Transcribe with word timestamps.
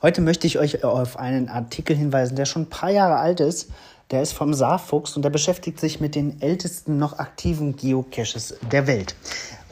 Heute 0.00 0.20
möchte 0.20 0.46
ich 0.46 0.58
euch 0.58 0.84
auf 0.84 1.18
einen 1.18 1.48
Artikel 1.48 1.96
hinweisen, 1.96 2.36
der 2.36 2.44
schon 2.44 2.62
ein 2.62 2.70
paar 2.70 2.90
Jahre 2.90 3.16
alt 3.16 3.40
ist. 3.40 3.70
Der 4.10 4.22
ist 4.22 4.32
vom 4.32 4.52
Saarfuchs 4.52 5.16
und 5.16 5.22
der 5.22 5.30
beschäftigt 5.30 5.80
sich 5.80 5.98
mit 5.98 6.14
den 6.14 6.42
ältesten 6.42 6.98
noch 6.98 7.18
aktiven 7.18 7.74
Geocaches 7.74 8.56
der 8.70 8.86
Welt. 8.86 9.16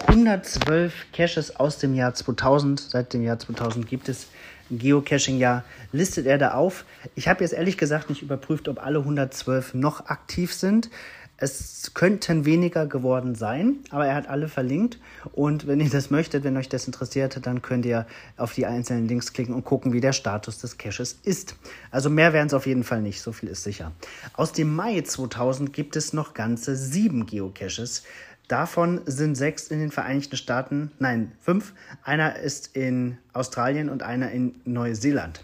112 0.06 1.12
Caches 1.12 1.54
aus 1.54 1.79
dem 1.79 1.95
Jahr 1.95 2.15
2000. 2.15 2.81
Seit 2.81 3.13
dem 3.13 3.23
Jahr 3.23 3.39
2000 3.39 3.87
gibt 3.87 4.09
es 4.09 4.29
Geocaching-Jahr, 4.71 5.65
listet 5.93 6.27
er 6.27 6.39
da 6.39 6.54
auf. 6.54 6.85
Ich 7.15 7.29
habe 7.29 7.45
jetzt 7.45 7.53
ehrlich 7.53 7.77
gesagt 7.77 8.09
nicht 8.09 8.23
überprüft, 8.23 8.69
ob 8.69 8.83
alle 8.83 9.01
112 9.01 9.75
noch 9.75 10.07
aktiv 10.07 10.54
sind. 10.54 10.89
Es 11.37 11.90
könnten 11.94 12.44
weniger 12.44 12.87
geworden 12.87 13.35
sein, 13.35 13.78
aber 13.90 14.06
er 14.06 14.15
hat 14.15 14.28
alle 14.28 14.48
verlinkt. 14.48 15.01
Und 15.33 15.66
wenn 15.66 15.80
ihr 15.80 15.90
das 15.90 16.10
möchtet, 16.10 16.45
wenn 16.45 16.56
euch 16.56 16.69
das 16.69 16.87
interessiert, 16.87 17.45
dann 17.45 17.62
könnt 17.62 17.84
ihr 17.84 18.06
auf 18.37 18.55
die 18.55 18.66
einzelnen 18.66 19.09
Links 19.09 19.33
klicken 19.33 19.55
und 19.55 19.65
gucken, 19.65 19.93
wie 19.93 20.01
der 20.01 20.12
Status 20.12 20.59
des 20.59 20.79
Caches 20.79 21.19
ist. 21.24 21.57
Also 21.91 22.10
mehr 22.10 22.33
werden 22.33 22.47
es 22.47 22.55
auf 22.55 22.66
jeden 22.66 22.84
Fall 22.84 23.02
nicht, 23.02 23.21
so 23.23 23.33
viel 23.33 23.48
ist 23.48 23.65
sicher. 23.65 23.91
Aus 24.34 24.52
dem 24.52 24.74
Mai 24.74 25.01
2000 25.01 25.73
gibt 25.73 25.97
es 25.97 26.12
noch 26.12 26.34
ganze 26.34 26.77
sieben 26.77 27.27
Geocaches. 27.27 28.05
Davon 28.49 29.01
sind 29.07 29.35
sechs 29.35 29.69
in 29.69 29.80
den 29.80 29.91
Vereinigten 29.91 30.37
Staaten, 30.37 30.93
nein, 30.99 31.33
fünf. 31.41 31.73
Einer 32.02 32.37
ist 32.37 32.77
in 32.77 33.16
Australien 33.33 33.88
und 33.88 34.02
einer 34.02 34.30
in 34.30 34.55
Neuseeland. 34.65 35.43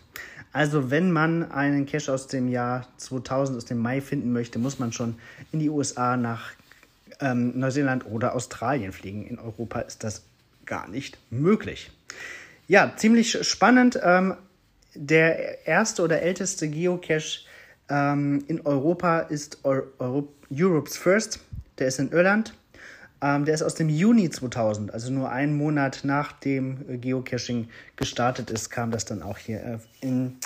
Also 0.58 0.90
wenn 0.90 1.12
man 1.12 1.52
einen 1.52 1.86
Cache 1.86 2.12
aus 2.12 2.26
dem 2.26 2.48
Jahr 2.48 2.88
2000, 2.96 3.58
aus 3.58 3.64
dem 3.64 3.78
Mai 3.78 4.00
finden 4.00 4.32
möchte, 4.32 4.58
muss 4.58 4.80
man 4.80 4.92
schon 4.92 5.14
in 5.52 5.60
die 5.60 5.70
USA, 5.70 6.16
nach 6.16 6.50
ähm, 7.20 7.56
Neuseeland 7.56 8.04
oder 8.06 8.34
Australien 8.34 8.90
fliegen. 8.90 9.24
In 9.24 9.38
Europa 9.38 9.78
ist 9.78 10.02
das 10.02 10.24
gar 10.66 10.88
nicht 10.88 11.16
möglich. 11.30 11.92
Ja, 12.66 12.92
ziemlich 12.96 13.46
spannend. 13.46 14.00
Ähm, 14.02 14.34
der 14.96 15.64
erste 15.64 16.02
oder 16.02 16.22
älteste 16.22 16.66
Geocache 16.66 17.42
ähm, 17.88 18.42
in 18.48 18.60
Europa 18.62 19.20
ist 19.20 19.64
Euro 19.64 20.26
Europe's 20.50 20.96
First. 20.96 21.38
Der 21.78 21.86
ist 21.86 22.00
in 22.00 22.10
Irland. 22.10 22.52
Ähm, 23.20 23.44
der 23.44 23.54
ist 23.54 23.62
aus 23.62 23.74
dem 23.74 23.88
Juni 23.88 24.30
2000, 24.30 24.92
also 24.92 25.12
nur 25.12 25.30
einen 25.30 25.56
Monat 25.56 26.00
nachdem 26.04 26.84
äh, 26.88 26.98
Geocaching 26.98 27.68
gestartet 27.96 28.50
ist, 28.50 28.70
kam 28.70 28.90
das 28.90 29.04
dann 29.04 29.22
auch 29.22 29.38
hier 29.38 29.62
äh, 29.62 29.78
in 30.00 30.36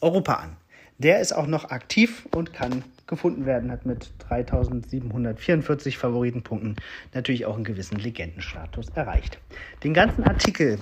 Europa 0.00 0.34
an. 0.34 0.56
Der 0.98 1.20
ist 1.20 1.32
auch 1.32 1.46
noch 1.46 1.70
aktiv 1.70 2.26
und 2.34 2.52
kann 2.52 2.84
gefunden 3.06 3.46
werden, 3.46 3.70
hat 3.70 3.86
mit 3.86 4.10
3744 4.28 5.96
Favoritenpunkten 5.96 6.76
natürlich 7.14 7.46
auch 7.46 7.54
einen 7.54 7.64
gewissen 7.64 7.98
Legendenstatus 7.98 8.88
erreicht. 8.94 9.38
Den 9.82 9.94
ganzen 9.94 10.24
Artikel, 10.24 10.78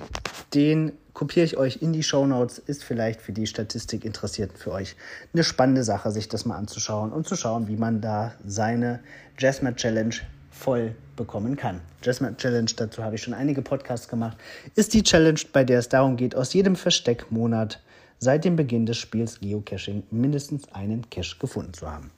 den 0.53 0.91
kopiere 1.13 1.45
ich 1.45 1.55
euch 1.55 1.81
in 1.81 1.93
die 1.93 2.03
Show 2.03 2.25
Notes, 2.25 2.57
ist 2.57 2.83
vielleicht 2.83 3.21
für 3.21 3.31
die 3.31 3.47
Statistik 3.47 4.03
Interessierten 4.03 4.57
für 4.57 4.71
euch 4.71 4.95
eine 5.33 5.43
spannende 5.43 5.83
Sache, 5.83 6.11
sich 6.11 6.27
das 6.27 6.45
mal 6.45 6.57
anzuschauen 6.57 7.13
und 7.13 7.27
zu 7.27 7.35
schauen, 7.35 7.67
wie 7.67 7.77
man 7.77 8.01
da 8.01 8.33
seine 8.45 8.99
Jasmine 9.37 9.75
Challenge 9.75 10.15
voll 10.57 10.95
bekommen 11.15 11.55
kann. 11.55 11.81
Jasmine 12.03 12.37
Challenge, 12.37 12.71
dazu 12.75 13.03
habe 13.03 13.15
ich 13.15 13.21
schon 13.21 13.33
einige 13.33 13.61
Podcasts 13.61 14.07
gemacht, 14.07 14.37
ist 14.75 14.93
die 14.93 15.03
Challenge, 15.03 15.39
bei 15.53 15.63
der 15.63 15.79
es 15.79 15.89
darum 15.89 16.17
geht, 16.17 16.35
aus 16.35 16.53
jedem 16.53 16.75
Versteckmonat 16.75 17.81
seit 18.19 18.45
dem 18.45 18.55
Beginn 18.55 18.85
des 18.85 18.97
Spiels 18.97 19.39
Geocaching 19.39 20.03
mindestens 20.11 20.71
einen 20.73 21.09
Cache 21.09 21.37
gefunden 21.39 21.73
zu 21.73 21.91
haben. 21.91 22.11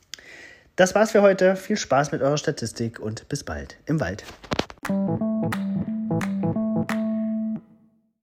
Das 0.76 0.96
war's 0.96 1.12
für 1.12 1.22
heute. 1.22 1.58
Viel 1.58 1.76
Spaß 1.76 2.14
mit 2.14 2.22
eurer 2.22 2.38
Statistik 2.38 3.00
und 3.00 3.28
bis 3.28 3.44
bald 3.44 3.76
im 3.86 4.00
Wald. 4.00 4.24